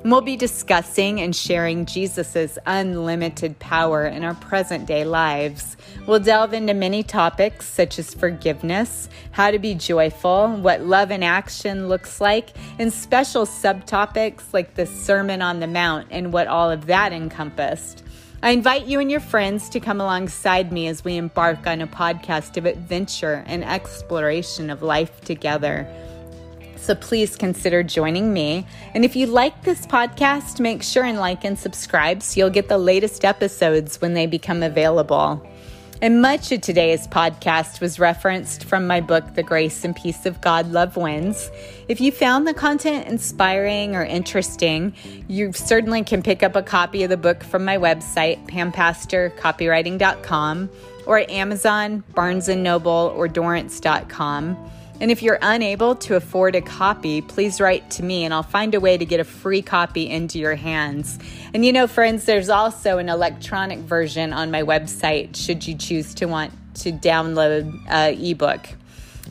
We'll 0.03 0.21
be 0.21 0.35
discussing 0.35 1.21
and 1.21 1.35
sharing 1.35 1.85
Jesus' 1.85 2.57
unlimited 2.65 3.59
power 3.59 4.07
in 4.07 4.23
our 4.23 4.33
present 4.33 4.87
day 4.87 5.03
lives. 5.03 5.77
We'll 6.07 6.19
delve 6.19 6.55
into 6.55 6.73
many 6.73 7.03
topics 7.03 7.67
such 7.67 7.99
as 7.99 8.11
forgiveness, 8.11 9.09
how 9.29 9.51
to 9.51 9.59
be 9.59 9.75
joyful, 9.75 10.47
what 10.55 10.81
love 10.81 11.11
in 11.11 11.21
action 11.21 11.87
looks 11.87 12.19
like, 12.19 12.49
and 12.79 12.91
special 12.91 13.45
subtopics 13.45 14.41
like 14.53 14.73
the 14.73 14.87
Sermon 14.87 15.43
on 15.43 15.59
the 15.59 15.67
Mount 15.67 16.07
and 16.09 16.33
what 16.33 16.47
all 16.47 16.71
of 16.71 16.87
that 16.87 17.13
encompassed. 17.13 18.03
I 18.41 18.49
invite 18.51 18.87
you 18.87 18.99
and 18.99 19.11
your 19.11 19.19
friends 19.19 19.69
to 19.69 19.79
come 19.79 20.01
alongside 20.01 20.71
me 20.71 20.87
as 20.87 21.03
we 21.03 21.15
embark 21.15 21.67
on 21.67 21.79
a 21.79 21.85
podcast 21.85 22.57
of 22.57 22.65
adventure 22.65 23.43
and 23.45 23.63
exploration 23.63 24.71
of 24.71 24.81
life 24.81 25.21
together. 25.21 25.87
So 26.81 26.95
please 26.95 27.35
consider 27.35 27.83
joining 27.83 28.33
me. 28.33 28.65
And 28.95 29.05
if 29.05 29.15
you 29.15 29.27
like 29.27 29.61
this 29.61 29.85
podcast, 29.85 30.59
make 30.59 30.81
sure 30.81 31.03
and 31.03 31.19
like 31.19 31.45
and 31.45 31.55
subscribe 31.57 32.23
so 32.23 32.39
you'll 32.39 32.49
get 32.49 32.69
the 32.69 32.79
latest 32.79 33.23
episodes 33.23 34.01
when 34.01 34.15
they 34.15 34.25
become 34.25 34.63
available. 34.63 35.47
And 36.01 36.23
much 36.23 36.51
of 36.51 36.61
today's 36.61 37.07
podcast 37.07 37.81
was 37.81 37.99
referenced 37.99 38.63
from 38.63 38.87
my 38.87 38.99
book, 38.99 39.35
The 39.35 39.43
Grace 39.43 39.85
and 39.85 39.95
Peace 39.95 40.25
of 40.25 40.41
God 40.41 40.71
Love 40.71 40.97
Wins. 40.97 41.51
If 41.87 42.01
you 42.01 42.11
found 42.11 42.47
the 42.47 42.55
content 42.55 43.07
inspiring 43.07 43.95
or 43.95 44.03
interesting, 44.03 44.95
you 45.27 45.53
certainly 45.53 46.03
can 46.03 46.23
pick 46.23 46.41
up 46.41 46.55
a 46.55 46.63
copy 46.63 47.03
of 47.03 47.11
the 47.11 47.17
book 47.17 47.43
from 47.43 47.63
my 47.63 47.77
website, 47.77 48.43
pampastorcopywriting.com, 48.47 50.69
or 51.05 51.19
at 51.19 51.29
Amazon, 51.29 52.03
Barnes 52.15 52.47
& 52.47 52.55
Noble, 52.55 53.13
or 53.15 53.27
Dorrance.com. 53.27 54.71
And 55.01 55.09
if 55.09 55.23
you're 55.23 55.39
unable 55.41 55.95
to 55.95 56.15
afford 56.15 56.55
a 56.55 56.61
copy, 56.61 57.21
please 57.21 57.59
write 57.59 57.89
to 57.91 58.03
me 58.03 58.23
and 58.23 58.31
I'll 58.31 58.43
find 58.43 58.75
a 58.75 58.79
way 58.79 58.99
to 58.99 59.03
get 59.03 59.19
a 59.19 59.23
free 59.23 59.63
copy 59.63 60.07
into 60.07 60.37
your 60.37 60.53
hands. 60.53 61.17
And 61.55 61.65
you 61.65 61.73
know, 61.73 61.87
friends, 61.87 62.25
there's 62.25 62.49
also 62.49 62.99
an 62.99 63.09
electronic 63.09 63.79
version 63.79 64.31
on 64.31 64.51
my 64.51 64.61
website 64.61 65.35
should 65.35 65.65
you 65.65 65.75
choose 65.75 66.13
to 66.13 66.27
want 66.27 66.53
to 66.75 66.91
download 66.91 67.81
an 67.87 68.23
ebook. 68.23 68.63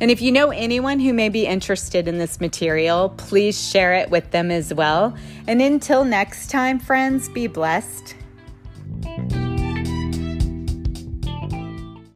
And 0.00 0.10
if 0.10 0.20
you 0.20 0.32
know 0.32 0.50
anyone 0.50 0.98
who 0.98 1.12
may 1.12 1.28
be 1.28 1.46
interested 1.46 2.08
in 2.08 2.18
this 2.18 2.40
material, 2.40 3.10
please 3.16 3.70
share 3.70 3.94
it 3.94 4.10
with 4.10 4.32
them 4.32 4.50
as 4.50 4.74
well. 4.74 5.16
And 5.46 5.62
until 5.62 6.04
next 6.04 6.50
time, 6.50 6.80
friends, 6.80 7.28
be 7.28 7.46
blessed. 7.46 8.16